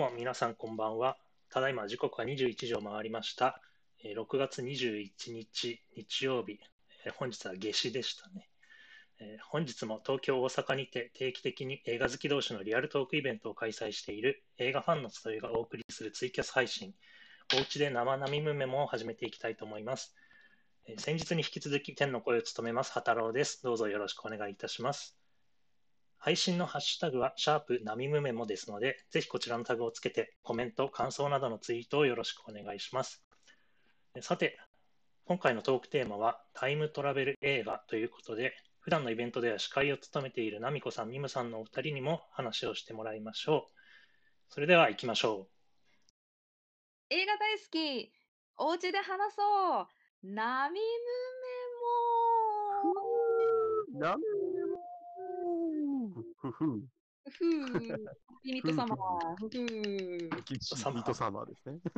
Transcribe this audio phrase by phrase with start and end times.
[0.00, 1.18] も皆さんこんばんは。
[1.50, 3.60] ただいま時刻は21時を回りました。
[4.02, 6.58] え6月21日日曜日、
[7.04, 8.48] え本日は夏至でしたね。
[9.20, 16.94] え本日も東京、大阪にて定期的に映画好き同士のリアルトークイベントを開催している映画ファンの集いがお送りするツイキャス配信、
[17.54, 20.16] おうちで生並むメモを始めていきたいと思います。
[20.86, 23.62] え先日に引き続き天の声を務めます、畑郎です。
[23.62, 25.19] どうぞよろしくお願いいたします。
[26.22, 33.24] 配信のハッシュタグは、シャープナミムメモですので、ぜひこちらのタグをつけて、コメント、感想などのツイートをよろしくお願いします。
[34.14, 34.60] えさて、
[35.24, 43.72] 今回のトークテーマは、タイムトラベル映画ということで、普段のイベントでは司会を務めているナミコさん、ミムさんのお二人にも話をしてもらいましょう。
[44.52, 45.48] それでは行きましょ
[47.08, 48.12] 映画大好き
[48.58, 49.86] お家で話そう
[50.22, 50.84] ナミム
[51.40, 51.50] メ
[53.94, 54.29] モなんでも
[56.40, 56.82] ふふん。
[57.30, 57.80] ふう
[58.42, 58.96] ピミット様
[59.36, 60.58] ふふキッ
[60.90, 61.78] ミートサマーですね。
[61.84, 61.90] う。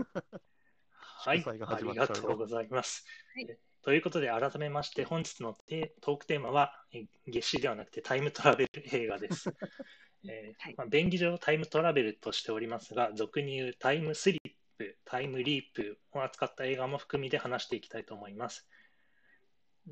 [1.28, 3.04] はい、ありがとうございます。
[3.34, 9.52] はいえということで、改めまして、本日のテトークテーマは、え夏至ではなくてタイムトラベル映画です。
[10.28, 18.68] えまあ、便宜上タイムトラベルとしておりますが、俗に言うタイムスリップ、タイムリープを扱った映画も含みで話していきたいと思います。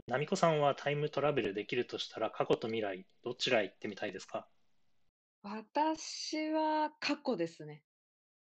[0.07, 4.47] ナミコさんはタイムトラベルできるとしたら、過去と未来、どちらへ行ってみたいですか？
[5.43, 7.83] 私は過去ですね。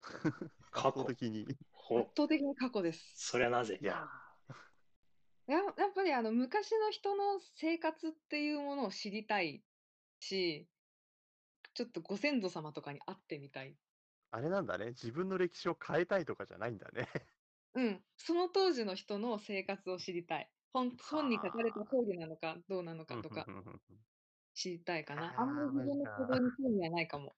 [0.70, 1.04] 過去。
[1.04, 1.46] 的に。
[1.72, 2.00] ほ。
[2.00, 3.12] 圧倒的に過去です。
[3.16, 3.78] それはなぜ？
[3.80, 4.08] いや。
[5.46, 9.64] ややっぱりあの昔の人の生活っていうものを知りたい
[10.20, 10.68] し
[11.72, 13.70] ちょっとご先祖様とかに会ってみたい。
[13.70, 13.74] ー、
[14.32, 14.88] あれなんだね。
[14.88, 17.08] 自分の歴史を変えたいとかじゃないんだね。
[17.74, 20.50] うん、その当時の人の生活を知りたい。
[20.72, 23.46] 本本に書かれたはあ通りなのかどうなのかとか
[24.54, 25.34] 知りたいかな。
[25.38, 27.34] あんまり自分の行動に興味はないかも。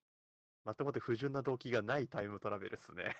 [0.65, 3.16] まともって不純な動機がないタイムトラベルですね。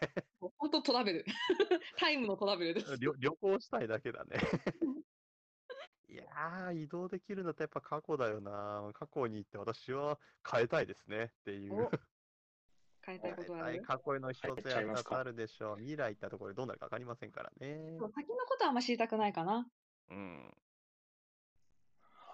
[0.59, 1.25] 本当トラベル。
[1.99, 2.99] タイムのトラベルです。
[2.99, 4.37] 旅旅行したいだけだね。
[6.09, 8.91] いやー、移動できるんだったらやっぱ過去だよな。
[8.95, 10.19] 過去に行って私は
[10.51, 11.85] 変えたいですねっていう。
[11.85, 11.91] お
[13.03, 13.83] 変えたいことはある？
[13.83, 15.77] 過去への一つや二つあるでしょう。
[15.79, 17.97] 未来行ったところでどうなるか分かりませんからね。
[17.99, 19.71] 先のことはあんま知りたくないかな。
[20.11, 20.55] うん。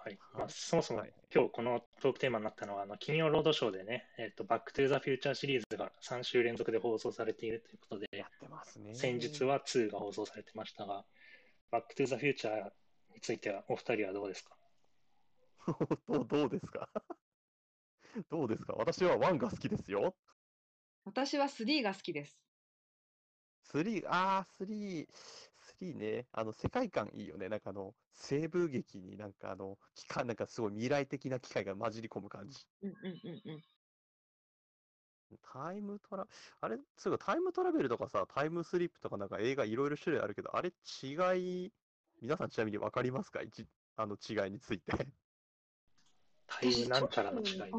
[0.03, 8.93] はいまあ、そもそもはい今日このトークテーマになったのは、あの金曜ロードショーでね、えっと、バックトゥーザフューチャーシリーズが3週連続で放送されているということで、やってますね。
[8.95, 11.03] 先日は2が放送されてましたが、
[11.71, 12.55] バックトゥーザフューチャー
[13.13, 14.55] についてはお二人はどうですか？
[16.07, 16.89] どうどうですか？
[18.29, 18.73] どうですか？
[18.77, 20.15] 私は1が好きですよ。
[21.03, 22.39] 私は3が好きです。
[23.63, 25.07] 3、あー、3、
[25.79, 26.27] 3ね。
[26.31, 27.49] あの、世界観いいよね。
[27.49, 32.65] なんかあの、西部劇になんかあの、機械、なんかすごい未来的な機械が混じり込む感じ。
[32.81, 33.63] うんうんうんうん。
[35.41, 36.27] タイムトラ、
[36.61, 40.71] あれ、そういえばタイムトラベルとかさ、タイムスリップとかなんか映画いろいろ種類あるけど、あれ
[41.03, 41.73] 違い、
[42.21, 43.41] 皆さんちなみに分かりますか？
[43.41, 43.67] 一
[43.97, 44.91] あの違いについて。
[46.47, 47.71] タイムなんちゃらの違い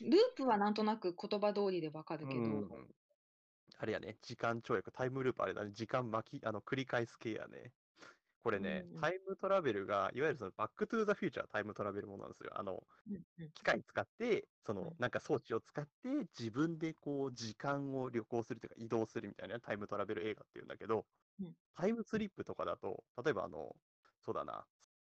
[0.00, 2.68] ループはなんとなく言葉通りでわかるけど、うん
[3.78, 7.74] あれやね、時間跳躍、タイムループあれだね、時間巻き、あの、繰り返す系やね。
[8.42, 9.02] これね、うんうん。
[9.02, 12.58] タイムトラベルが、いわゆるそのバックトゥーザフューチャータイムトラベルものなんですよ。
[12.58, 12.86] あの、
[13.54, 21.06] 機械使って、そのうん、なんか装置を使って、自分でこう、時間を旅行するというか、移動するみたいなタイムトラベル映画っていうんだけど
[21.38, 23.76] うん、タイムスリップとかだと、例えばあの、
[24.20, 24.66] そうだな、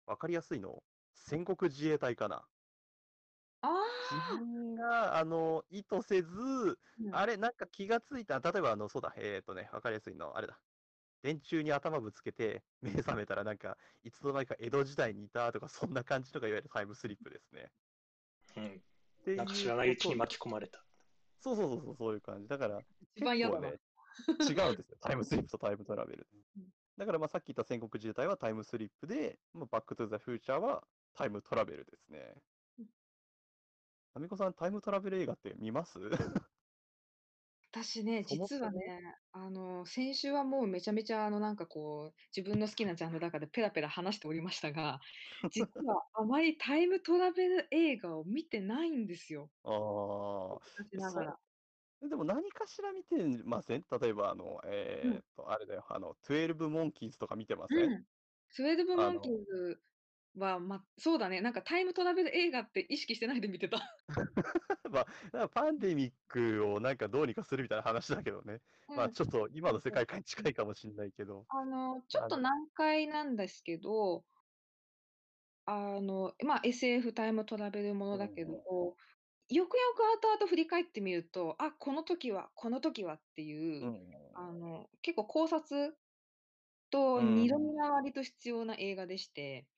[0.07, 0.85] わかりやすいの、
[1.15, 2.49] 戦国自衛隊かな。
[3.63, 3.69] あ
[4.11, 6.79] 自分が、あの、意図せず、
[7.13, 10.59] あ、あれ、なんか気がついた、例えば、あの、そうだ、えっ、とね、わかりやすいの、あれだ。
[11.23, 17.71] 電柱に頭ぶつけて、目覚めたら、なんか、いつの間にか江戸時代にいたとか、そんな感じとか、いわゆるタイムスリップですね。
[18.57, 18.69] うん、っ
[19.25, 20.85] ていうなんか知らないうちに巻き込まれた。
[21.41, 22.49] そうそうそうそう、そういう感じ。
[22.49, 22.81] だから、
[23.17, 23.71] 一番嫌だな。
[23.71, 24.99] 結構ね、違うんですよ。
[25.01, 26.27] タイムスリップとタイムトラベル
[26.57, 26.73] うん。
[26.97, 32.35] だから、まあ、さっき言った戦国自衛隊はタイムスリップで、まあ、バックトゥザフューチャーはタイムトラベルですね
[34.17, 34.23] うん。
[34.23, 35.99] ナミコさん、タイムトラベル映画って見ます？
[37.73, 38.55] 私ね、そもそも？
[38.55, 38.79] 実はね、
[39.33, 45.01] あの、先週はもうめちゃめちゃ、あの、なんかこう、自分の好きなジャンルの中でペラペラ話しておりましたが、
[45.51, 49.51] 実はあまりタイムトラベル映画を見てないんですよ。
[49.65, 49.71] あ
[50.55, 50.59] あ。
[50.79, 51.41] 昔ながら。
[52.03, 53.85] でも何かしら見てません？
[54.01, 58.05] 例えば、あの、えうんーっと、あれだよ、あの、12モンキーズとか見てません、うん。
[58.49, 59.83] スウェーデブ・あのモンキーズ
[60.37, 63.79] は、ま、そうだね、なんかタイムトラベル映画って意識してないで見てた。
[64.91, 68.61] まあ、パンデミックをなんかどうにかするみたいな話だけどね。
[68.95, 71.47] まあ、うんちょっと今の世界観に近いかもしれないけど。
[71.49, 74.27] あの、ちょっと難解なんですけど、
[75.65, 78.97] あの、まあ、SF タイムトラベルものだけど、よ
[79.69, 84.11] くよく後々振り返ってみると、あ、この時は、この時はっていうう、ん。
[84.35, 85.99] あの、結構考察
[86.91, 87.35] とうん。
[87.35, 89.69] 二度見が割と必要な映画でして。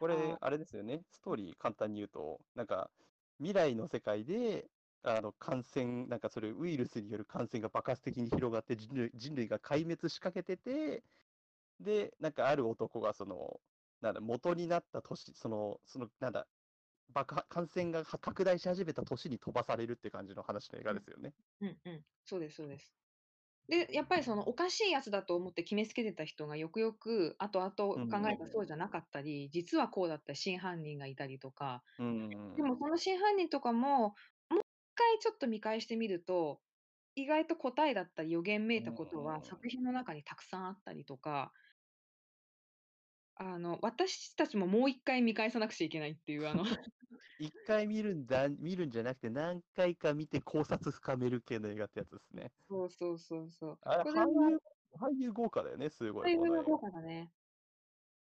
[0.00, 1.34] これあ、あれですよね、ストうん。
[1.34, 2.92] ーリー簡単に言うと、なんか、
[3.38, 4.70] 未来の世界で、
[5.02, 11.04] あの、感染、なんかそれウイルスによる感染が爆発的に広がって、人類人類が壊滅しかけてて、
[11.80, 13.62] で、なんかある男がその、
[14.00, 16.48] なんだ、元になった年、そのその、なんだ、
[17.10, 20.90] 爆破感染がは拡大し始めた年に飛ばされるって感じの話の映うん。
[20.90, 21.34] 画ですよね。
[21.60, 22.06] うんうん。
[22.24, 22.99] そうですそうです。
[23.68, 31.82] で、やっぱりそのおかしいやつだと思って決めつけてた人がよくよく後々うん考えたらそうじゃなかったり、実はこうだった真犯人がいたりとか。
[31.98, 34.12] うんでもその真犯人とかも、もう
[34.60, 34.62] 一
[34.94, 36.62] 回ちょっと見返してみると、
[37.16, 41.52] 意外と答えだったり予言めいたことは作品の中にたくさんあったりとか。
[43.42, 46.62] あの、私たちももう一回見返さなくちゃいけないっていう、あの
[47.38, 52.52] 一回見るんだ見るんじゃなくて、何回か見て考察深める系の映画ってやつですね。
[52.68, 53.78] そうそうそうそう。
[53.82, 54.58] あれ、俳優
[54.92, 56.78] 俳優豪華だよね、すごい、俳優が豪。
[56.78, 57.32] 華だね。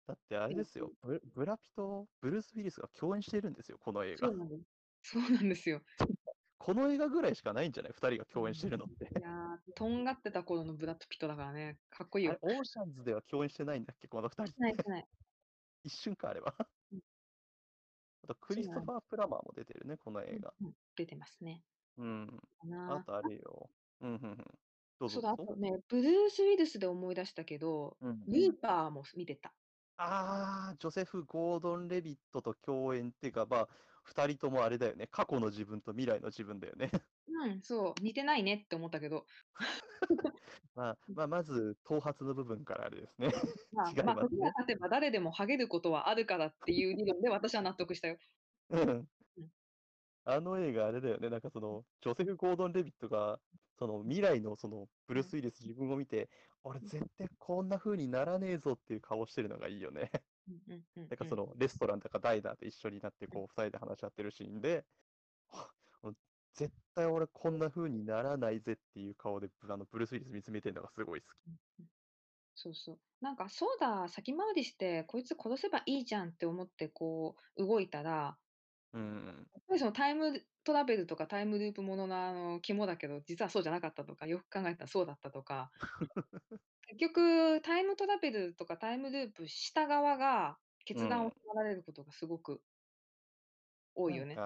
[0.07, 4.27] だってあれですよ、ブブラピとブルース・ウィリスが共演してるんですよ、この映画。
[4.27, 4.63] そうなんです。
[5.03, 5.81] そうなんですよ。
[6.63, 9.05] この映画ぐらいしかないんじゃない ?2 人が共演してるのって。
[9.05, 12.37] いやー、とんがってた頃のブラッド・ピットだからね、かっこいいよ。
[12.43, 15.07] オーシャンズでは共演してないんだっけ、この2人ないない。
[15.83, 16.55] 一瞬か、あれは。
[16.91, 17.01] うん。
[18.23, 20.53] あと、クリストファー・プラマーも出てるね、このうん映画。
[20.61, 21.65] うん、出てますね。
[21.97, 22.27] うん。
[22.85, 23.03] かあな。
[23.03, 23.71] とあれよ。
[24.01, 24.59] うん、うん、うん。
[24.99, 25.53] どうそうだ、ぞどうぞ。
[25.53, 28.19] あとね、ブルース・ウィルスで思い出したけど、うん。
[28.27, 29.55] ルーパーも見てた。
[29.97, 33.69] ああ、ジョセフ・ゴードン・レビットと共演っていうか、まあ、
[34.15, 35.07] 2人ともあれだよね。
[35.07, 36.91] 過去の自分と未来の自分だよね。
[37.27, 39.25] うん、そう、似てないねって思ったけど。
[40.75, 43.29] まあ、まあ、まず、頭髪の部分からあれですね。
[43.71, 44.37] まあ、 違いまあ、ますね。
[44.37, 48.17] 時が経てば誰でもハゲることはあるからっていう理論で私は納得したよ。
[48.69, 48.89] うん。
[48.89, 49.07] うん。
[50.23, 51.29] あの映画あれだよね。
[51.29, 53.39] なんかその、ジョセフ・ゴードン・レビットが、
[53.79, 55.39] その未来のその、ブルース・うん。
[55.39, 56.29] ウィリス自分を見て、
[56.63, 56.87] 俺うん。
[56.87, 60.11] 絶対こんな風にならねえぞっていう顔してるのがいいよね。
[61.09, 61.29] なんかうん。
[61.29, 63.31] その、レストランとかダイナーで一緒になって、うん。
[63.31, 64.85] こう、2人で話し合ってるシーンで、
[66.53, 71.51] 絶対俺こんな風にならないぜっていう顔で、あの、ブルース・ウィリス見つめてるのがすごい好き。
[72.55, 72.99] そうそう。
[73.21, 78.37] なんか、そうだ、先回りしてこいつ殺せばいいじゃんって思ってこう動いたら
[78.93, 79.51] うん。
[79.53, 85.71] やっぱりそのタイムトラベルとかタイムループもののあの肝だけど、実はそうじゃなかったとか、よく考えたらそうだったとか。
[86.87, 90.59] 結局、タイムトラベルとかタイムループした側が
[90.93, 91.31] う決断をん。
[91.31, 92.63] 迫られることがすごく
[93.95, 94.43] 多いよね。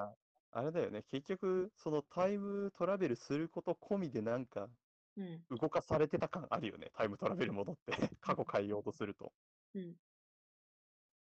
[0.51, 1.03] あれだよね。
[1.03, 4.69] 結局、そのタイムトラベルすること込みでなんか、
[5.15, 5.45] うん。
[5.49, 6.91] 動かされてた感あるよね。
[6.93, 7.93] タイムトラベルものって。
[8.21, 9.33] 過去変えようとすると。
[9.73, 9.99] うん。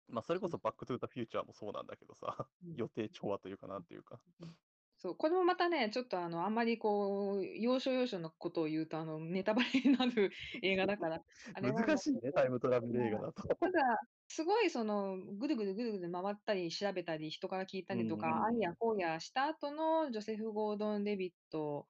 [0.07, 0.39] まあ、それ。
[0.39, 2.83] こそバックトゥーザフューチャーもそうなんだけどさ、うん。
[2.83, 4.21] 予定調和というかなんていうか。
[4.39, 4.57] うん。
[4.97, 11.21] そう、これもまたね、ちょっとあの、あんまりこう、要所要所のことを言うと、あの、ネタバレになる 映画だから、
[11.55, 13.43] あ難しいね、タイムトラベル映まあ、画だと。
[13.59, 18.77] ただ、すごいその、ぐるぐるぐるぐる回ったり調べたり、人から聞いたうりとか、んあいやうん。
[18.77, 21.89] こうやした後のジョセフ・ゴードン・レビット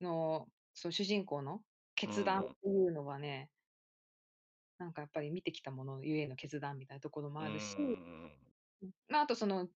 [0.00, 1.64] の、その主人公の
[2.04, 2.56] う決断っん。
[2.62, 3.51] ていうのはね、
[4.82, 8.52] なんかやっぱり見てきたものゆえの決断みたいなところもうあるし、ん。
[8.82, 9.68] うん、まあ、あとその、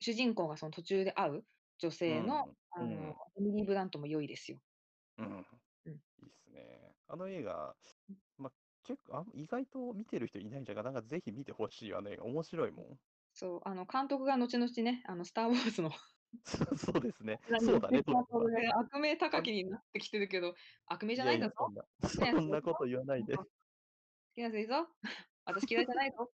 [0.00, 1.46] 主人公がその途中で会う
[1.78, 2.54] 女う性の、ん。
[2.78, 3.16] うあの、ん。
[3.38, 4.60] エミリー・ブラントも良いですよ。
[5.18, 5.46] うん。
[5.86, 6.04] うん。
[6.22, 6.96] いいっすね。
[7.08, 7.76] あの映画、
[8.08, 8.16] うん。
[8.38, 8.52] ま、
[8.84, 10.94] 結構あ意外と見てる人いないんじゃないかな。
[10.94, 12.24] なんかぜひ見てほしいよ、あの映画。
[12.26, 13.00] 面白いもん。
[13.32, 15.90] そう、あの、監督が後々ね、あの、スター・ウォーズの
[16.44, 17.40] そ うそうですね。
[17.58, 18.02] そうだね、
[18.76, 20.54] 悪名あ高きになってきてるけど、
[20.86, 21.74] 悪名じゃないんいるぞ。
[22.02, 23.36] そんなこと言わないで。
[24.34, 24.88] きなやついるぞ。
[25.44, 26.32] 私嫌いじゃないぞ。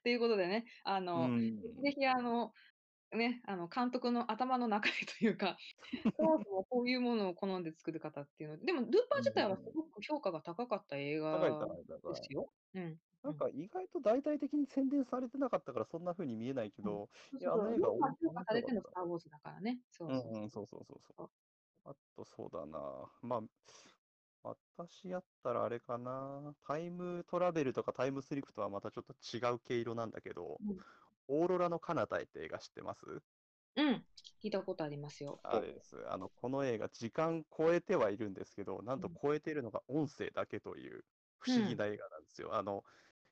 [0.00, 1.92] っていうことでね、あうの、ぜひぜん。
[1.92, 2.52] ひあの、
[3.12, 5.58] ね、あの、監督の頭の中身というか、
[6.18, 11.38] そもそもこういうものを好んで作る方っていうのでも、ルーパーうん自体はすごく評価が高かった映画。
[12.08, 12.54] ですよ。
[12.74, 12.84] うん。
[12.84, 13.00] うん。
[13.22, 16.90] なんか意外と大々的に宣伝されてなかったからそんな風に見えないけうん。
[16.90, 19.04] ど、そういや、あの映画おもパー評価面されてのスター・。
[19.04, 19.82] ウォーズだからね。
[19.90, 20.50] そうそうそう。
[20.50, 21.00] そう。
[21.84, 23.12] あとそうだな。
[23.22, 23.40] まあ、
[24.42, 26.54] 私やったらあれかな。
[26.66, 30.84] タイムトラベルとかタイムスリップとはまたちょっと違う毛色なんだけど、うん。
[31.28, 33.22] オーロラの彼方へって映画知ってます？
[33.76, 34.06] うん。
[34.42, 35.42] 聞いたことありますよ。
[35.44, 35.96] あれです。
[36.10, 39.18] あの、この映画、時間超えてはいるんですけど、なんとうん。
[39.22, 41.04] 超えているのが音声だけという
[41.38, 41.76] 不う思議ん。
[41.76, 42.54] な映画なんですよ。
[42.54, 42.84] あの、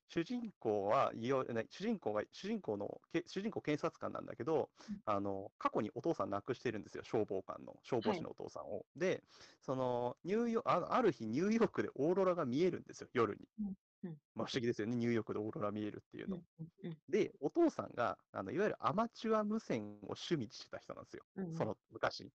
[0.09, 8.85] 主人公はいよね主人公が主人公のけ主人公検察官なんだけどうん、あの過去にお父さん亡くしてるんですよ、消防官の消防士のお父さんを。
[8.95, 9.23] で、
[9.61, 13.49] そのニューヨあある日ニューヨークでオーロラが見えるんですよ、夜に。
[13.61, 13.67] うん
[14.05, 16.97] うんまあ不思議ですよね、ニューヨークでオーロラ見えるっていううんの。
[17.09, 21.25] で、お父さんがあのいわゆるアマチュア無線を趣味にしてた人なんですよ、
[21.57, 22.25] その昔。
[22.25, 22.31] うん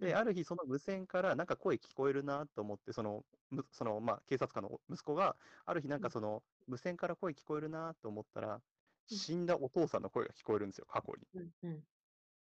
[0.00, 8.60] で、ある日、その無線からなんか声聞こえるなと思って、その、むそのまあ、警察官の息子が、ある日、なんかその、無線から声聞こえるなと思ったら、うん
[9.06, 11.28] 死んだお父さんの声が聞こえるんですよ、過去に。
[11.34, 11.84] うんうん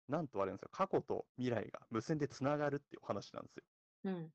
[0.06, 3.62] なんとあれなんですよ、過去と未来が無線でつながるっていうお話なんですよ。
[4.04, 4.32] うん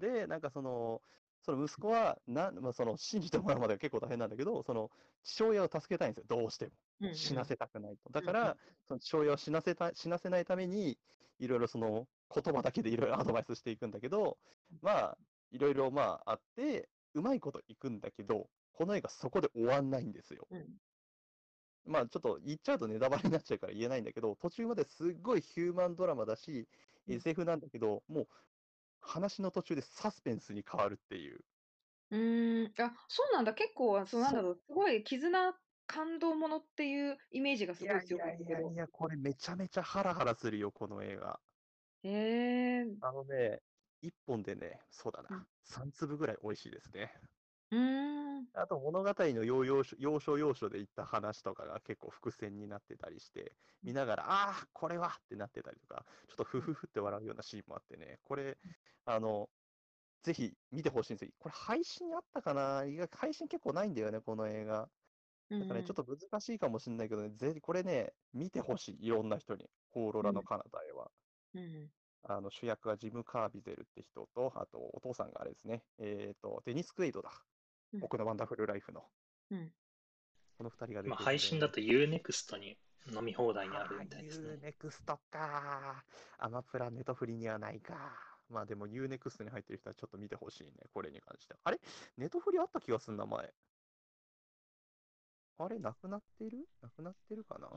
[0.00, 1.00] で、なんかその、
[1.42, 4.90] その息子はな、まあ、その信じてもらうまでは結構大変なんだけど、その
[5.22, 6.66] 父親を助けたいんですよ、どうして
[7.00, 7.14] も。
[7.14, 8.10] 死なせたくないと。
[8.10, 10.98] だから、その父親を死なせた死なせないために、
[11.38, 14.38] いろいろその言葉だけでいろいろアドバイスしていくんだけど、
[14.82, 15.18] まあ、
[15.50, 18.48] いろいろまああって、うまいこといくんだけど、
[18.80, 20.48] この映画そこで終わんないんですよ。
[20.50, 20.66] うん
[21.84, 26.66] まあちょっと言っちゃうとネタバレになっちゃうから言えないんだけど、途中まですっごいヒューマンドラマだし、
[27.06, 28.26] うん SF なんだけど、もう
[29.00, 31.40] 話の途中でサスペンスに変わるっていう。
[32.10, 33.52] うーん、あ、そうなんだ。
[33.52, 35.54] 結構、そうなんだろう、すごい絆、
[35.86, 38.50] 感動ものっていうイメージがすごい強かったけど。
[38.52, 41.40] やいやいや、これめちゃめちゃハラハラするよ、この映画。
[42.02, 42.86] へえ。
[43.00, 43.60] あのね、
[44.00, 47.12] 一本でね、そうだうんな、3粒ぐらい美味しいですね。
[47.70, 48.46] うーん。
[48.54, 58.58] あと物語の要要所要所要所で言った話とかが結構伏線になってたりして、見ながら、ああ、これはってなってたりとか、ちょっとふふふって笑うようなシーンもあってね、これ、
[59.04, 59.50] あの、
[60.22, 61.32] ぜひ見てほしいんですよ。
[61.38, 62.84] これ配信あったかな？
[62.84, 64.90] 意外配信結構ないんだよね、この映画。
[65.58, 69.70] だからね、ちょっと難しいかもしれないけどね、ぜひこれね、見てほしい、いろんな人に。
[69.94, 71.10] オーロラの彼方へは。
[71.54, 71.90] うんうん。
[72.22, 77.30] あの主役がジム・カービゼルって人と、あとお父さんがあれですね、えっ、と、デニス・クエイドだ。
[77.94, 79.02] うん僕のワンダフルライフの。
[79.50, 79.72] うん。
[80.58, 82.76] この二人が出てまあ、て配信だと UNEXT に
[83.12, 84.58] 飲み放題にあるみたいですね。
[84.62, 86.04] UNEXT か。
[86.38, 87.94] アマプラネトフリにはないか。
[88.48, 91.60] まあでも UNEXT に入ってる人はちょっと見てほしいね、これに関しては。
[91.64, 91.80] あれ？
[92.18, 93.52] ネトフリあった気がすんな、前。
[95.58, 95.78] あれ？
[95.78, 96.58] なくなってる？
[96.82, 97.68] なくなってるかな？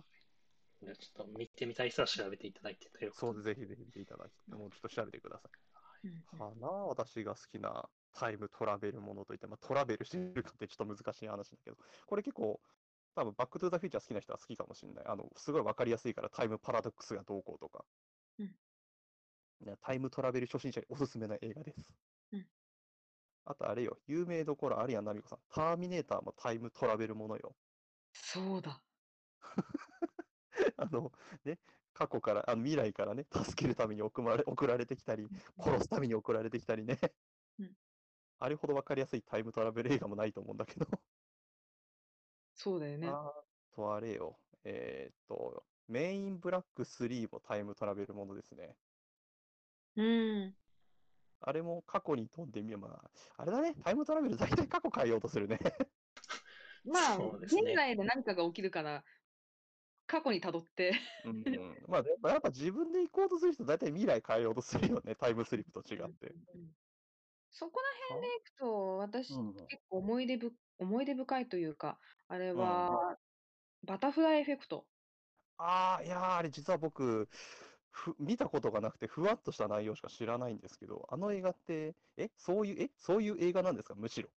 [0.84, 5.50] じゃあちょっと見てみたい人は調べていただいてというそう、ぜひぜひ見ていただき、もうちょっと調べてくださ
[6.04, 6.08] い。
[6.08, 12.60] うんかな私が好きなタイムトラベルものといって、まあ、トラベルしてるかってちょっと難しい話だけど、これ結構、
[13.16, 15.06] 多分バックトゥザフューチャー好きな人は好きかもしれない。
[15.08, 17.86] あの、すごいわかりやすいから、タイムパラドックスがどうこうとか。
[18.40, 18.56] うん
[19.62, 21.94] ねタイムトラベル初心者におすすめな映画です。
[22.34, 22.46] うん
[23.46, 27.54] あとあれよ、有名どころ、アリアンナミコさん、ターミネーターもタイムトラベルものよ。
[28.14, 28.82] そうだ。
[30.78, 31.12] あの、
[31.44, 31.60] ね、
[31.94, 35.28] 過去から、あの未来からね、助けるために送られ送られてきたり、
[35.60, 36.98] 殺すために送られてきたりね。
[37.60, 37.76] うん
[38.40, 40.88] あれほど分かりやすいタイムトラベル映画もないと思うんだけど。
[42.56, 43.08] そうだよね。
[43.08, 43.32] あ
[43.76, 48.76] とあれよ、えーっと、メインブラック3もタイムトラベルものですね。
[49.96, 50.56] うん。
[51.42, 52.82] あれも過去に飛んでみよう。
[52.82, 55.60] まあ、あれだね、タイムトラベル大体過去変えようとするね。
[56.86, 59.04] まあ、そうですね現在で何かが起きるから、
[60.08, 60.94] 過去に辿って。
[61.26, 66.34] うんうん、 まあ、やっぱ自分で行こうとする人、大体未来変えようとするよね、タイムスリップと違って。
[67.62, 73.20] うんそこら辺でいくと、私、うん結構思い出ぶ思い出深いというか、あれうんは、
[73.84, 74.90] バタフライエフェクト。
[75.58, 77.28] ああ、いやー、あれ実は僕、
[77.92, 84.30] ふ見たことがなくて、ふわっとした内容しか知らないんですけど、あの映画って、え、そういう、え、そういう映画なんですか、むしろ。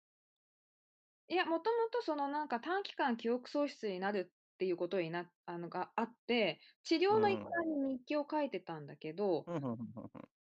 [1.27, 10.34] いや、もともとそのなんか短期間記憶喪失になるっていうことになあのがあって、治療の一環に日記を書いてたんだけど、うんうんうんうんうん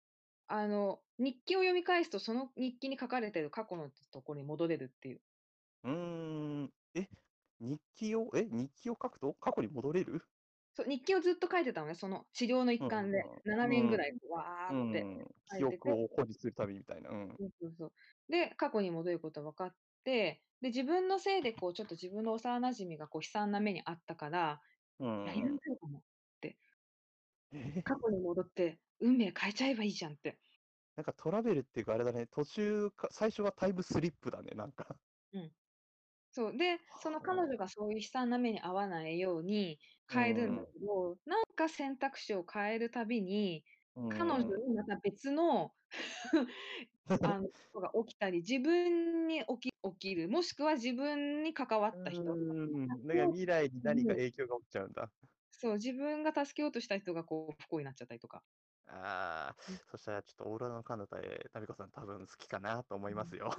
[0.49, 5.23] あの日記を読み返すと、その日記に書かれてる過去のところに戻れるっていう。
[5.85, 5.93] うー
[6.65, 7.09] ん、え、
[7.61, 10.23] 日記を、え、日記を書くと過去に戻れる？
[10.75, 15.11] そう日記をずっと書いてたのね、その治療の一環で、うん7年ぐらい、わうーって。
[15.25, 17.11] ん、書いてて記憶を保持するためみたいな。
[17.11, 17.39] うん。
[17.39, 17.93] そうそうそう
[18.29, 24.61] で、過去に戻ることが分かって、で、自分のせいで、こう、ちょっと自分の幼馴染がこう悲惨な目にあったから、
[24.99, 26.05] うんやり直せるかも。
[26.43, 26.57] え？
[27.85, 30.39] 過去に戻って、運命変えちゃえばいいじゃんって。
[30.97, 34.97] なんかトラベルっていうかあれだね、途中か、最初はタイムスリップだね、なんか。
[36.33, 36.57] そう。
[36.57, 39.79] で、その彼女がそういう悲惨な目に遭わないように
[40.11, 43.65] 変えるんだけど、なんか選択肢を変えるたびに、
[44.09, 45.73] 彼女にまた別の
[47.23, 52.23] あのことが起きたり、自分に起き起きる、もしくは自分に関わった人。
[52.23, 52.89] うん。
[52.89, 55.11] だから未来に何か影響が起きちゃうんだ。
[55.51, 58.43] そう、自分が助けようとした人がこう不幸になっちゃったりとか。
[58.95, 59.57] ああ、
[59.89, 63.51] そしたらちょっとオーロラの彼方へ、ナミコさん多分好きかなと思いますよ。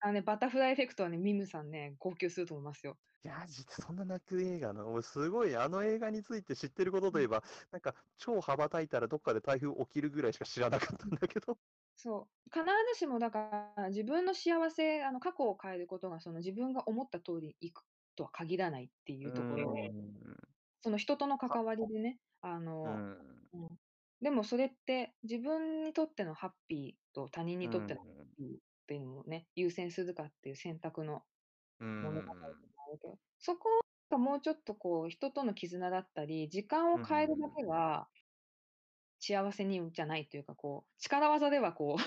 [0.00, 2.98] あのね、バタフライエフェクトはね、ミムさんね、号泣すると思いますよ。
[3.24, 11.58] いや、実そんな泣く映画の、俺すごいあの映画について知ってることといえば、なんか超羽ばたいたらどっかで台風起きるぐらいしか知らなかったんだけど。
[11.96, 12.50] そう。
[12.52, 17.84] 必ずしもだから、自分の幸せ、あの、過去を変えることが、その自分が思った通りにいく
[18.16, 19.94] とは限らないっていうところで、
[20.80, 23.50] その人との関わりでね、あうの、ん。
[23.52, 23.68] うん。
[24.20, 28.36] でもそれって、自分にとってのハッピーと他人うにとってのハッん。
[28.36, 31.24] ピーっていうのをね、優先するかっていう選択の
[31.80, 32.74] う物語でもん。
[32.88, 33.68] あるけど、そこ
[34.10, 37.66] がもうちょっとこう、人との絆だったり、時間うを変えるだけん。
[37.66, 38.10] が
[39.20, 42.02] 幸せにじゃないというか、こう、力技ではこう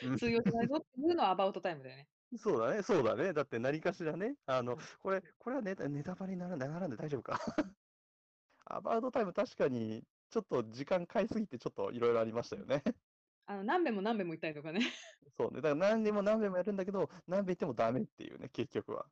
[0.00, 0.18] うん。
[0.18, 2.08] 通用しないぞっていうのはアバウトタイムだよね。
[2.36, 3.32] そうだね、そうだね。
[3.32, 4.88] だって何かしらね、あの、うん。
[5.00, 7.38] これ、これはネタ、ネタバレにならならんで大丈夫か。
[8.66, 12.82] アバウトタイム確かに、ちょっと時間買いすぎてちょっといろいろありましたよね。
[13.46, 14.80] あの、何遍も何遍も言ったりとかね。
[15.36, 15.60] そうね。
[15.60, 19.06] だから何でも何遍もやるんだけど、何遍言ってもダメっていうね、結局は。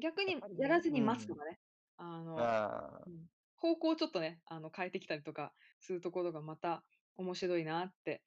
[0.00, 1.06] 逆にやらずにうん。
[1.06, 1.58] 待つとかね。
[1.96, 3.04] あの、ああ。
[3.06, 3.26] うん、
[3.56, 6.84] 方向をちょっとね、あの、変えてきたりとかするところがまた
[7.16, 8.22] 面白いなって。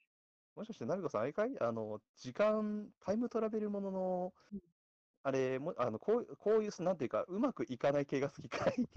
[0.56, 1.58] もしかして、なみこさん、あれかい？
[1.62, 4.60] あの、時間、タイムトラベルものの、うん。
[5.24, 8.90] あれ、も、あの、こう、こういう、なんていうか、うまくいかない系が好きかい？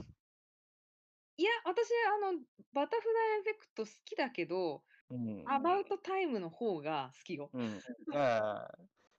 [1.37, 5.61] いや、私、あの、バタフライエフェクト好きだけど、うアん。
[5.61, 7.53] バウトタイムの方が好きよ。
[7.53, 7.85] うん。
[8.13, 8.67] あ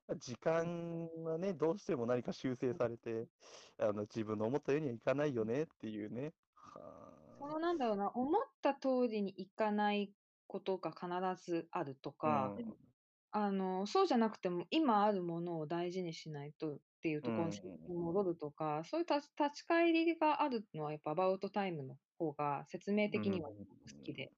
[0.07, 0.15] あ。
[0.17, 3.29] 時間はね、どうしても何か修正されて、
[3.77, 6.35] あの、自分の思ったようにはいかないよねっていうね。
[6.55, 10.15] はそのなんだろうな、思った通りにいかない
[10.47, 12.29] ことが必ずあるとあ。
[12.29, 12.95] か、うん。
[13.31, 17.85] あの、そうじゃなくても今あるものを大事にしないとっていううところにん。
[17.85, 23.55] 戻るとか、そういう立ち返りがあるのはやっぱアバウトタイムの方が説明う的には好
[24.03, 24.15] きん。
[24.15, 24.33] で。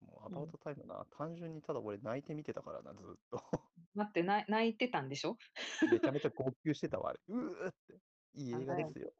[0.00, 0.52] もう、アバウうん。
[0.52, 3.42] トタイムな、単純にただ俺泣いて見てたからな、ずっと。
[3.94, 5.36] 待って、な泣いてたんでしょ？
[5.86, 7.20] めちゃめちゃ号泣してたわ、あれ。
[7.28, 8.00] うーって。
[8.34, 8.62] いい。
[8.62, 9.12] 映画ですよ。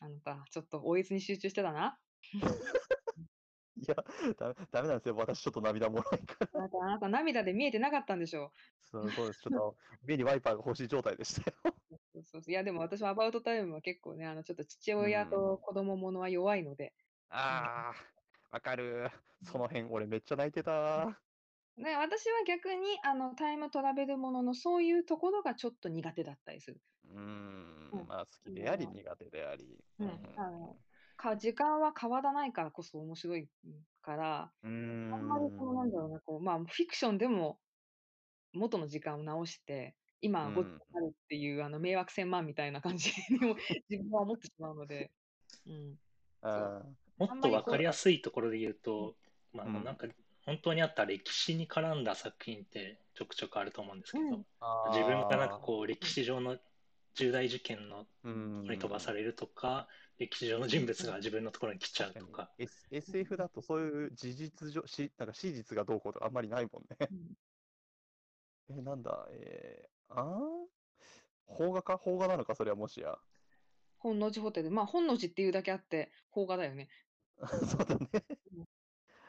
[0.00, 1.98] あなた、ちょっとおえつに集中してたな。
[3.76, 3.94] いや、
[4.38, 5.16] ダメ、ダメなんですよ。
[5.16, 6.50] 私ちょっと涙もろいから。
[6.54, 9.40] あなた、あなた涙で見えてなかったんでしょそう、そうです。
[9.40, 11.56] ちょっと、目にワイパーが欲しい状態でしたよ。
[12.26, 12.52] そうそう。
[12.52, 15.06] いや、でも私はアバウトタイムは結構ね、あの、ちょっと父うん。
[15.06, 16.94] 親と子供ものは弱いので。
[17.48, 17.68] うん。
[17.68, 17.94] ああ、
[18.50, 19.10] わかる。
[19.42, 21.22] その辺、俺めっちゃ泣いてた。
[21.76, 26.82] ね、私は逆に、あの、タイムトラベルもののそういうところがちょっと苦手だったりする。
[27.04, 28.06] うーん、うん。
[28.06, 29.84] まあ、好あきであり、の、苦手であり。
[29.98, 30.36] う、うんん。
[30.36, 30.80] あの、
[31.16, 33.50] か時間は変わらないからこそ面白い
[34.02, 34.70] から、うー
[35.08, 35.92] あんまりこう、なんん。
[35.92, 37.62] だろうな、こう、まあ、フィクションでも
[38.52, 39.98] 元の時間を直して、
[40.42, 40.80] う今5時にん。
[40.94, 43.56] なるっていう、あの、迷惑千万みたいな感じにも
[43.88, 45.12] 自分は思ってしまうので。
[45.66, 45.96] うん。
[46.42, 46.86] ああ。
[47.18, 49.10] もっとわかりやすいところで言ううん。
[49.10, 49.16] と、
[49.52, 49.96] まあ、なんん。
[49.96, 50.06] か、
[50.44, 54.46] 本当にあった歴史に絡んだ作品ってちょくちょくあると思うんですけど、うん。
[54.84, 55.58] 自分がなんか。
[55.60, 56.58] こう、歴史上の
[57.14, 58.28] 重大事件のう
[58.68, 59.12] に飛ばさん。
[59.12, 60.68] れるとか、歴史上のうん。
[60.68, 62.52] 人物が自分のところに来ちゃうとか。
[62.58, 66.96] S、うん SF だとそういう事実上、し、なんか史実がどうこうとかあんまりないもんね。
[67.10, 67.36] うん。
[68.68, 71.98] え、なんだ、えー、あー邦画か？
[71.98, 73.18] 邦画なのか、それはもしや。
[73.98, 74.70] 本能寺ホテル。
[74.70, 76.88] まあ、本能寺っていうだけあって、邦画だよね。
[77.46, 78.08] そうだね。
[78.52, 78.64] うん。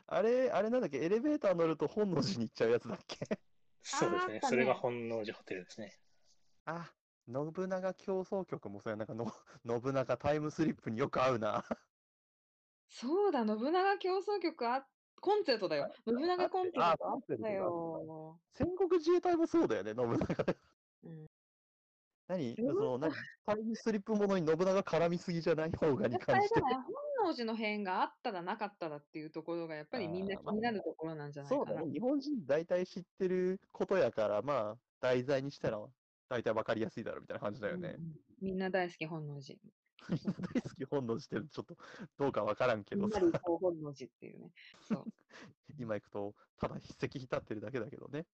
[0.07, 3.17] あれ、あれなんだっけ、エレベーター乗ると本能寺に行っちゃうやつだっけ？
[3.83, 4.33] そうですね。
[4.35, 4.79] あーあったそれがね。
[4.79, 5.99] 本能寺ホテルですね。
[6.65, 6.93] あ、
[7.27, 9.31] 信長競争曲もそれなんかの、
[9.65, 11.63] 信長タイムスリップによく合うな。
[12.89, 14.87] そうだ、信長競争曲あ、
[15.19, 15.91] コンセートだよ。
[16.05, 17.51] 信長コンセントだ。
[17.51, 18.39] よ。
[18.53, 20.55] 戦国自衛隊もそうだよね、信長。
[21.03, 21.27] うん。
[22.27, 22.55] 何？
[22.55, 23.11] 信その、何
[23.45, 26.59] タイムスリップものに信長絡みすぎじゃない方がに関して。
[26.61, 26.73] 本
[27.25, 31.65] 能寺の変があったらなかったらっていうところが、やっぱりみんなああ、まあ、気になるところなんじゃないかな。
[31.65, 31.91] そうだね。
[31.91, 35.79] 日本人大体知ってることやから、まあ、題材にしたら
[36.29, 37.95] 大体わかりやすいだろうみたいな感じだよね。
[37.97, 39.57] うんうん、みんな大好き本能寺。
[40.09, 41.77] みんな大好き本能寺ってちょっと
[42.17, 44.51] どうかわからんけどさ本能寺っていうね。
[44.87, 45.05] そう。
[45.79, 48.25] 今行くとただ筆跡浸ってるだけだけどね。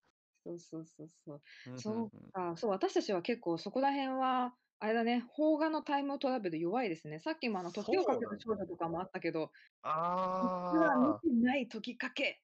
[0.43, 1.41] そうそうそうそう。
[1.67, 7.19] うんうんそうか、そう、私たちは結構そこら辺は、あれだね、邦画のタイムトラベル弱いですね。
[7.19, 12.41] さっきもあの、時をかける少女とかもあったけど、実はあ見てない時かけ。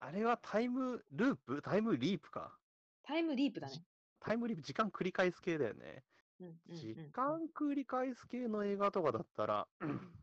[0.00, 1.62] あ、あれはタイムループ？
[1.62, 2.32] タイムリープ？
[2.32, 2.58] か。
[3.04, 3.84] タイムリープだね。
[4.18, 6.02] タイムリープ、時間繰り返す系だよね。
[6.68, 9.66] 時うん間繰り返す系の映画とかだったら、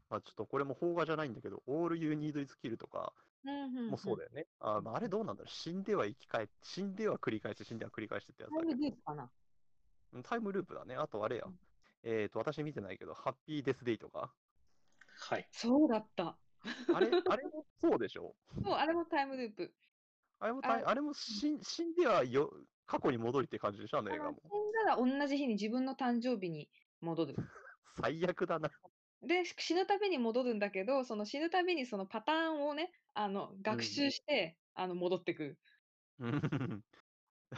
[0.09, 4.47] まあちょっとこれも邦画じゃないんだけど、All You Need Is Kill とかうんうんうんもそうだよね。
[4.59, 9.31] あまああれどうなんだろう死んでは生き返って、死んでは繰り返して、死んでは繰り返してってやつタイムだけどリープかな。
[10.13, 10.23] うん。
[10.23, 10.95] タイムループだね。
[10.95, 11.59] あとあれやうん。
[12.03, 14.33] えっと、私見てないけど、ハッピーデスデイとか。
[15.29, 15.47] はい。
[15.51, 16.37] そうだった。
[16.93, 18.35] あれ、あれもそうでしょ？
[18.63, 19.73] そう、あれもタイムループ。
[20.39, 22.51] あれもタイああれも死ん死んではよ
[22.85, 24.39] 過去に戻りって感じでしょ、あの映画も。
[24.49, 26.69] 死んだら同じ日に自分の誕生日に
[27.01, 27.41] 戻る。
[27.95, 28.69] 最悪だな。
[29.21, 33.79] で、死ぬたびに戻るんだけど、その死ぬたびにそのパターンをね、あの、うん。
[33.79, 35.59] 学習して、あの、戻ってくる。
[36.19, 36.31] うん。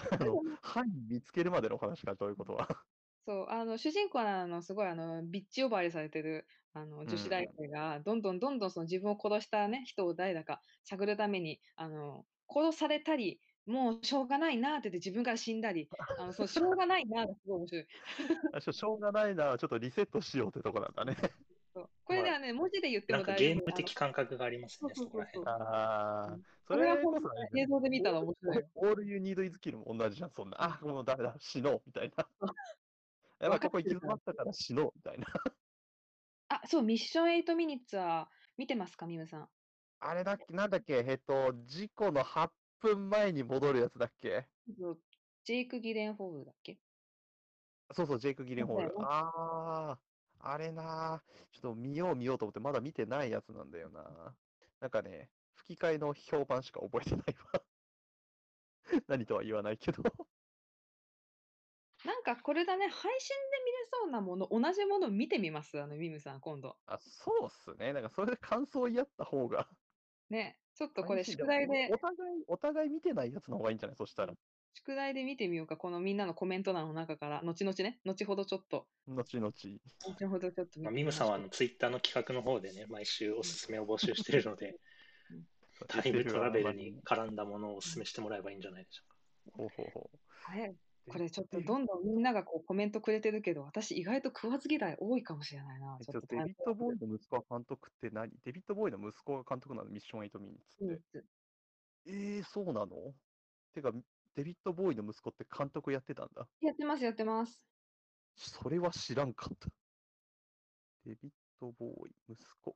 [0.10, 2.68] あの、 犯人見つけるまでの話か、ということは。
[3.28, 7.56] そう、あの、主人公は、あの、すごい、あの、ビッチ呼ばわりされてる、あの、う女子大ん。
[7.58, 17.88] 生が、どんどんどんどんその自分を殺したね、人を誰だか探るために、あの、殺されたり、もうしょうがないなって言って自分から死んだり、 あの、そのしょうがないながすごい面白い。
[18.52, 21.16] あしょしょうがないな、ちょっとリセットしようってとこなんだね。
[21.74, 23.34] そう これまあ、ではね、文字で言っても大丈夫。
[23.34, 25.10] かゲーム的感覚がありますね、そうそうそう。
[25.10, 25.46] そこら辺。
[25.46, 27.60] ああ、うんそこれはれこ本当にそあれじゃん。
[27.60, 28.72] 映像で見たら面白いよ。
[28.76, 30.58] オールユーニードイズキルも同じじゃん、そんな。
[30.60, 32.30] うんあ、もうダメだ、死のう、みたいな。
[33.40, 33.90] やばい、ここ行き。
[33.90, 35.28] 詰まったから死のう、みたいな。
[36.50, 39.50] あ、そう、ミッション8ミニッツは見てますか、ミムさん。
[40.00, 42.52] あれだっけ、なんだっけ、えっと、事故の8
[42.86, 44.48] 分前に戻るやつだっけ？
[45.44, 46.80] ジェイク・ギレンホールだっけ？
[47.94, 48.94] そうそう、ジェイク・ギレンホール。
[49.02, 50.00] あ
[50.40, 54.36] あ、あれなー、ちょっと見よう見ようと思って、まだ見てないやつなんだよな。
[54.80, 57.64] なんかね、吹き替えの評判しか覚えてないわ。
[59.08, 60.04] 何とは言わないけど。
[62.04, 66.78] なんかこれだね、配信で見れそうなもの、同じものを見てみます、あの、ミムさん、今度。
[66.86, 67.94] あ、そうっすね。
[67.94, 69.70] なんかそれで感想を言い合った方が、
[70.30, 73.96] ね、ちょっとこれ宿題で、おお互い、お互い見てないやつの方がいいんじゃない？
[73.98, 74.34] そしたら。
[74.74, 79.52] 宿題で見てみようか、このみんなのコメント欄の中から、後々ね、後ほどちょっと、後々。
[79.52, 81.48] 後ほどちょっとミムさんはあの。
[81.50, 84.76] ツイッターの企画の方でね、毎週おすすめを募集しているので、
[85.32, 85.44] う ん
[85.88, 89.58] タイムトラベルに絡んだものをおすすめしてもらえばいいんじゃないでしょうか。
[89.58, 90.18] ほうほうほう。
[91.08, 95.98] これちょっとどんどんみんながこうコメントくれてるけど、私意外と食わず嫌い多いかもしれないな。
[96.02, 98.32] えちょっとデビッド・ボーイの息子が監督って何？
[98.44, 99.90] デビッド・ボーイの息子が監督なの？
[99.90, 101.20] ミッション8ミニッツって。
[101.20, 101.26] うん
[102.08, 102.88] えー、そうなの？
[103.74, 103.92] てか、
[104.36, 106.48] デビッド・ボーイの息子って監督やってたんだ。
[106.62, 107.64] やってます、やってます。
[108.36, 109.70] それは知らんかった。
[111.06, 112.76] デビッド・ボーイ、息子。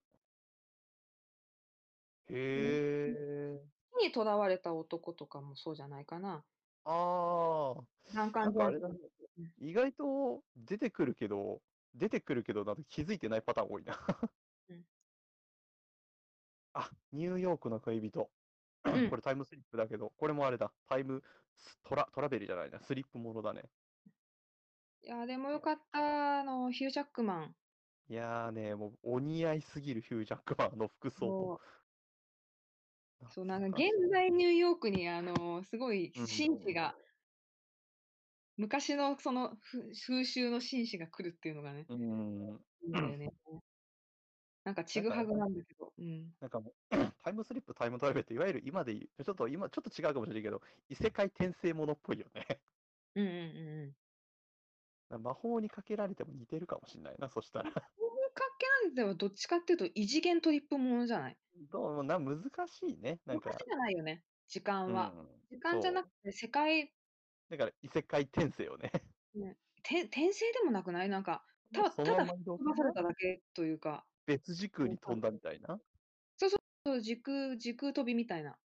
[2.31, 3.61] へえ。
[3.97, 6.43] 火に囚われた男とかもそうじゃないかな。
[6.89, 8.15] ああ。
[8.15, 8.95] なんかあれだね
[9.37, 11.61] うん意外と出てくるけど、
[11.93, 13.97] 出てくるけど、なんか気づいてないパターン多いな
[14.69, 14.85] うん。
[16.73, 18.29] あ、ニューヨークの恋人。
[18.85, 20.73] うんこれタイムスリップだけど、これもあれだ。
[20.87, 21.21] タイム
[21.55, 22.79] ストラトラベルじゃないな。
[22.81, 23.63] スリップものだね。
[25.03, 26.39] いや、でもよかった。
[26.39, 27.55] あの、ヒュー・ジャックマン。
[28.09, 31.61] いやーね、もうお似合いすぎるヒュージャックマンの服装と。
[33.27, 36.95] そう、なんか現在ニューヨークに、あの、すごいうん紳士が、
[38.57, 42.65] 昔のそのふ風習の紳士が来るっていうのがね、うん。
[42.81, 43.33] いいんだよね。
[44.63, 46.33] なんかちぐはぐなんだけど、うん。
[46.39, 46.75] なんかもう、
[47.23, 52.45] タイムスリップ、タイムトラベルって、いわゆる今で言う、ちょっと今、ちょっと違うかもしれないけど、異世界転生ものっぽいよね。
[53.15, 53.95] うんうんうん
[55.11, 55.21] うん。
[55.21, 57.71] 魔法にかけられても似てるかもしれないな、そしたら。
[58.81, 61.37] このかけられてはどっちかっていうと異次元トリップものじゃない？
[61.55, 63.19] どうもな、難しいね。
[63.25, 65.15] なんか昔、じゃないよね、時間は。
[65.15, 66.93] うん時間じゃなそうくて世界、
[67.49, 68.91] だから異世界転生よ ね。
[69.83, 71.09] て転生でもなくない？
[71.09, 75.79] なんか、ただそただのまま移動飛ばされただけというか、別時空に飛んだみたいな？
[76.37, 76.47] そ
[76.95, 78.59] う時空、時空飛びみたいな。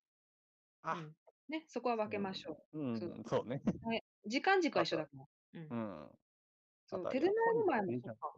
[0.82, 1.16] あ、うん
[1.48, 3.62] ね、そこは分けましょうん、そうそうね。
[3.82, 3.88] う。
[3.88, 5.26] はい、時間軸は一緒だから。
[5.54, 6.10] うんうん。
[6.88, 8.34] そうテルマエロマエもそっか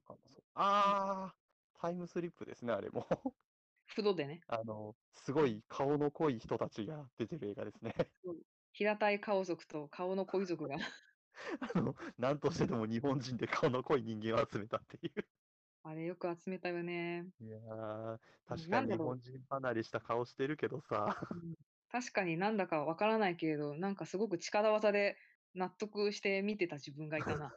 [0.54, 1.36] ああ、
[1.80, 3.06] タイムスリップですね、あれも。
[3.88, 4.40] 風呂でね。
[4.48, 7.94] あの、すごい顔の濃い人たちが出てる映画ですね。
[8.72, 10.76] 平たい顔族と顔の恋族が。
[11.74, 15.24] あの、なんとしてでも日本人で顔の濃い人間を集めたっていう。
[15.82, 17.26] あれよく集めたよね。
[17.40, 21.16] いやー、確かなんだろうに日本人離れした顔してるけどさ。
[21.90, 25.16] 確かになんだかわからないけれど、なんかすごく力技で
[25.54, 27.54] 納得して見てた自分がいたな。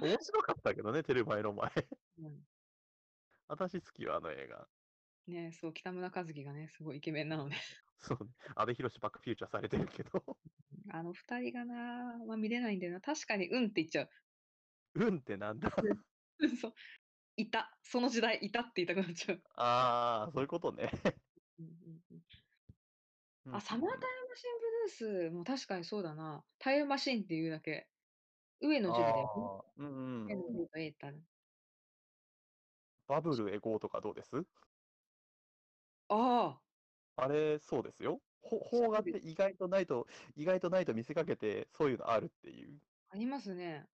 [0.00, 1.88] 面白かったけどね、テルマエロマエ。
[2.18, 2.46] うん、
[3.48, 4.68] 私好きよ、あの映画。
[5.26, 7.56] ねそう、北村和樹がね、すごいイケメンなので。
[7.98, 8.30] そうね。
[8.54, 10.10] 阿部寛バックフューチャーされてるけど。
[10.90, 13.00] あの二人がな、まあ、見れないんだよな。
[13.00, 14.10] 確かに、うんって言っちゃう。
[14.94, 15.70] うんってなんだ？
[16.60, 16.74] そう。
[17.36, 17.78] いた。
[17.82, 19.42] その時代いたって言いたくなっちゃう。
[19.56, 20.90] ああ、そういうことね。
[21.58, 21.70] うんうん
[22.10, 22.24] うん
[23.46, 26.44] うんあ、サマータイムマシンブルースも確かにそうだな。
[26.58, 27.88] タイムマシンっていうだけ。
[28.60, 30.28] 上野樹里だよあーうんうん。
[30.28, 31.22] 野樹里とエータル。
[33.06, 34.44] バブルエゴーとかどうです？
[36.08, 36.60] あ
[37.16, 38.20] あ、あれ、そうですよ。
[38.42, 42.80] ほ邦画って意外とないと、意外とないと見せかけて、そういうのあるっていう。
[43.08, 43.88] ありますね。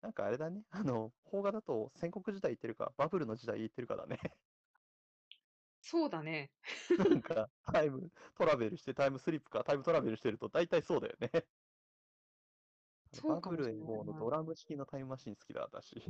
[0.00, 0.64] なんかあれだね。
[0.70, 4.18] あの、邦画だと戦国時代言ってるか、バブルの時代言ってるかだね。
[5.80, 6.50] そうだね。
[6.98, 11.30] なんか、タイムトラベルして、タイムスリップか、タイムトラベルしてると、大体そうだよね。
[13.12, 16.02] そうかもバブルしれないなエモのドラム式のタイムマシン好きだ、私。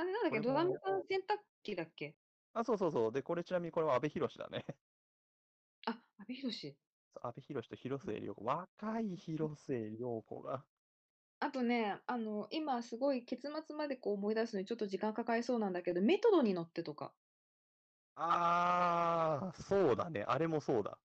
[0.00, 2.18] あれなんだっけ、これもドラム缶洗濯機だっけ？
[2.52, 3.12] あ、そうそうそう。
[3.12, 4.64] で、これちなみにこれは阿部寛だね。
[5.86, 6.78] あ、阿部寛。
[7.14, 8.44] そう阿部寛と広末涼子。
[8.44, 10.66] 若い広末涼子が。
[11.40, 17.14] あとね、あの、今すごい結末までこう思い出すのにちょっと時間かかりそうなんだけど、メトロに乗ってとか。
[18.14, 20.22] あー、そうだね。
[20.22, 21.00] あれもそうだ。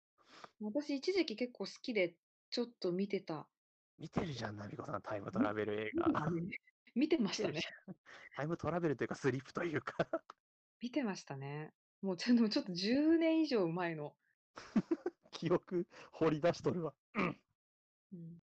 [0.60, 2.18] 私一時期結構好きで
[2.50, 3.52] ちょっと見てた。
[3.98, 6.32] 見てるじゃん、ナミコさん、タイムトラベル映見てた画。
[6.32, 6.60] ね。
[6.96, 7.62] 見てましたね。
[8.36, 10.08] タイムトラベルというか、スリップというか。
[10.82, 11.74] 見てましたね。
[12.02, 14.16] もう ちょっとちょっと10年以上前の。
[15.32, 16.94] 記憶掘り出しとるわ。
[17.16, 17.24] う
[18.16, 18.42] ん、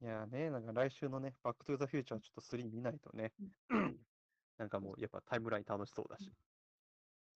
[0.00, 3.32] いやーね、なんか来週のね、バックトゥーザフューチャーちょっと3見ないとね。
[4.56, 6.32] なんかもうやっぱタイムライン楽しそうだし。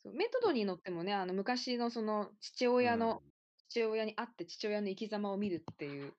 [0.03, 3.23] そうメトロに乗ってもね、あの昔のその父親の、
[3.69, 6.15] 父親に会って父親の生き様を見るっていう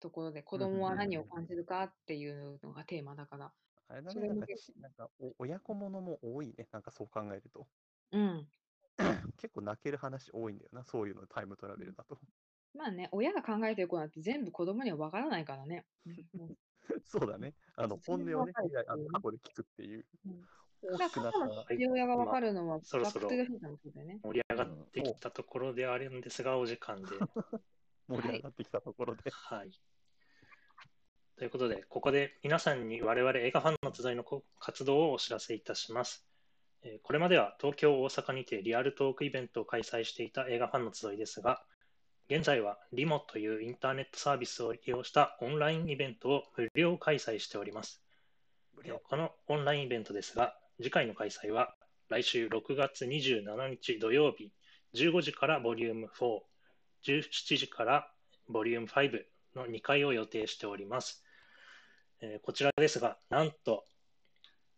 [0.00, 3.52] ところで、子供は何を感じるかっていうのがテーマだから。
[3.88, 6.68] あれだね、それも結なんかち、なんかお親子ものも多いね。
[6.72, 7.66] なんかそう考えると。
[8.12, 8.46] うん。
[9.38, 12.18] 結構泣ける話多いんだよな、そういうのタイムトラベルだと。
[12.74, 15.86] まあね、親が考えてることなんて全部子供にはわからないからね。
[16.06, 16.10] う
[16.44, 16.56] ん
[17.04, 17.54] そうだね。
[17.76, 18.52] あの、本音をね
[18.86, 20.44] あの過去で聞くっていううん。
[20.82, 21.74] 大きくなった。
[21.74, 23.28] 父親がわかるのは、そろそろ。
[23.28, 27.08] 盛り上がってきたところではあるんですが、お時間で。
[28.08, 29.30] 盛り上がってきたところで。
[29.30, 29.70] はい。
[31.36, 36.26] ということで、ここで皆さんに我々映画ファンの集いのこ活動をお知らせいたします。
[36.82, 41.62] えーこれまでは東京、大阪にてリアルトークイベントを開催していた映画ファンの集いですが、
[42.30, 48.02] 現在はリモというインターネットサービスを利用したオンラインイベントを無料開催しております。
[48.84, 51.74] えーこのオンラインイベントですが、次回の開催は
[52.08, 54.52] 来週6月27日土曜日
[54.94, 56.40] 15時からボリューム4、
[57.04, 58.10] 17時から
[58.48, 61.24] ボリューム5の2回を予定しております。
[62.20, 63.84] えーこちらですが、なんと、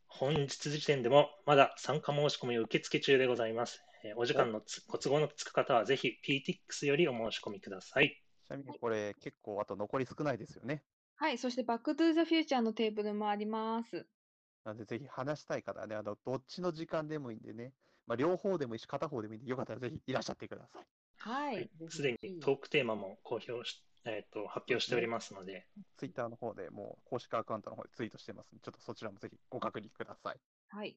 [0.07, 3.83] 本日時点でもまだ参加申し込みを受付中でございます。
[4.05, 8.21] えーお時間のつご都合のつく方はぜひ PTX よりお申し込みください。
[8.47, 10.83] ちなみにこれ結構あと残り少ないですよね。
[11.17, 14.07] はい、そしてバックトゥザフューチャーのテーブルもあります。
[14.65, 17.73] なのでぜひ話したい方はね、あの、どっちの時間でもいいんでね、
[18.07, 20.87] まあ、両方でもいいし、片方でもいいんで、よかったらぜひいらっしゃってください。
[21.21, 21.71] はい。
[21.89, 25.67] すでにトークテーマも公表し、えーと発表しておりますので、
[25.99, 30.37] ツイッターの方でもう公式アカウントの方でツイートしてますので、ちょっとそちらもぜひご確認ください。
[30.69, 30.97] はい。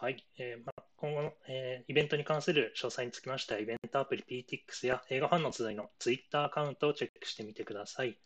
[0.00, 8.18] はい、えーまあ、今後の、えーイベントに関する詳細につきましては、イベントアプリ PTX や映画ファンの集いの Twitter アカウントをチェックしてみてください。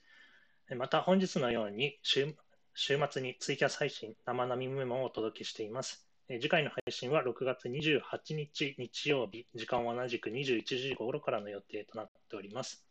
[0.70, 2.34] えーまた、本日のように週
[2.74, 6.11] 週末にツイキャス配信、生並みメモをお届けしています。
[6.32, 12.86] えー次回の配信は6月28日日曜日、時間は同じく21時頃からの予定となっております。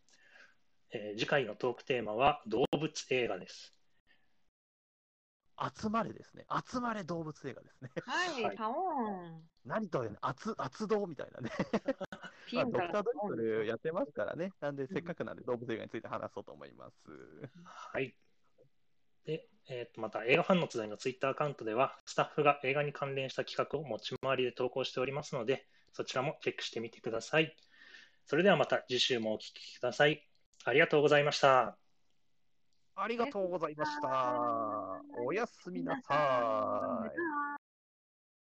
[0.92, 3.74] えー次回のトークテーマは動物映画です。
[5.76, 6.46] 集まれですね。
[6.72, 7.90] 集まれ動物映画ですね。
[8.06, 9.42] はい、はいパオーン。
[9.66, 11.50] 何とは言うの、厚、厚動みたいなね。
[12.54, 14.52] まあ、ドクタードリトルやってますからね。
[14.60, 16.96] なんで、んせっかくなんで動物映画について話そうと思います。
[17.64, 18.14] はい。
[19.26, 27.56] で、えーとまた映画ファンの集いのツイッターアカウントでは、スタッフが映画に関連した企画を持ち回りで投稿しておりますので、そちらもチェックしてみてください。
[28.26, 30.26] それではまた次週もお聞きください。
[30.64, 31.78] ありがとうございました。
[32.96, 35.02] ありがとうございました。
[35.26, 37.51] おやすみなさい。